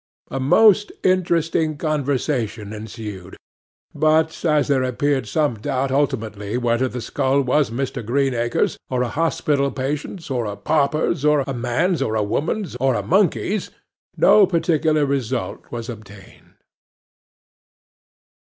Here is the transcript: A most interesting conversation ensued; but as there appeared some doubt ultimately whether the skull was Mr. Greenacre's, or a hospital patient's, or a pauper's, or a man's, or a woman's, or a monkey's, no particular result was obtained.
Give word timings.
A 0.31 0.39
most 0.39 0.91
interesting 1.03 1.77
conversation 1.77 2.73
ensued; 2.73 3.37
but 3.93 4.43
as 4.43 4.67
there 4.67 4.81
appeared 4.81 5.27
some 5.27 5.59
doubt 5.59 5.91
ultimately 5.91 6.57
whether 6.57 6.87
the 6.87 7.01
skull 7.01 7.41
was 7.43 7.69
Mr. 7.69 8.03
Greenacre's, 8.03 8.77
or 8.89 9.03
a 9.03 9.09
hospital 9.09 9.69
patient's, 9.69 10.31
or 10.31 10.45
a 10.45 10.57
pauper's, 10.57 11.23
or 11.23 11.41
a 11.41 11.53
man's, 11.53 12.01
or 12.01 12.15
a 12.15 12.23
woman's, 12.23 12.75
or 12.77 12.95
a 12.95 13.03
monkey's, 13.03 13.69
no 14.17 14.47
particular 14.47 15.05
result 15.05 15.65
was 15.71 15.87
obtained. 15.87 16.55